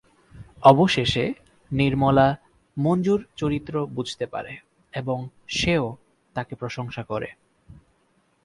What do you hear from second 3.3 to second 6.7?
চরিত্র বুঝতে পারে এবং সেও তাকে